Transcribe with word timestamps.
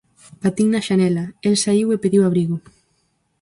Batín 0.43 0.67
na 0.71 0.85
xanela, 0.87 1.25
el 1.47 1.55
saíu 1.63 1.87
e 1.95 2.01
pediu 2.03 2.21
abrigo. 2.25 2.57